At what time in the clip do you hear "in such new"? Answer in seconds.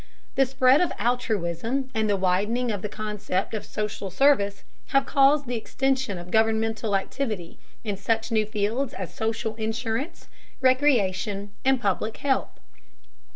7.83-8.47